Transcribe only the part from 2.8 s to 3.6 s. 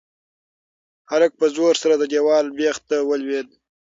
ته ولوېد.